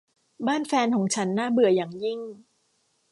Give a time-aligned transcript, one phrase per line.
[0.47, 2.19] บ้านแฟนของฉันน่าเบื่ออย่างยิ่ง